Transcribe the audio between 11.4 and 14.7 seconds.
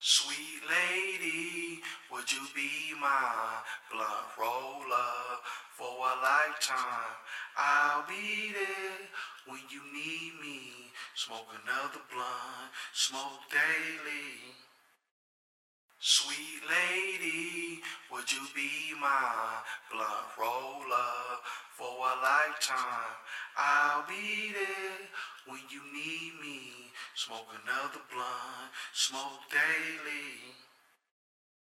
another blunt, smoke daily.